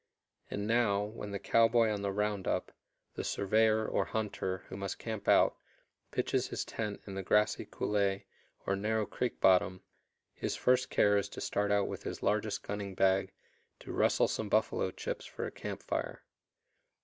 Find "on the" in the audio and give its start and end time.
1.91-2.11